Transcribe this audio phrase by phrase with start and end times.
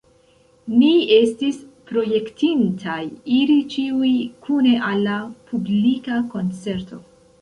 [0.77, 1.59] Ni estis
[1.91, 2.97] projektintaj
[3.41, 4.11] iri ĉiuj
[4.49, 5.19] kune al la
[5.51, 7.01] publika koncerto.